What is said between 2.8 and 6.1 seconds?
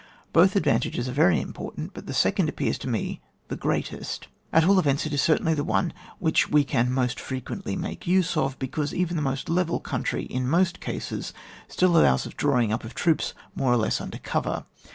me the greatest: at all events it is certainly the one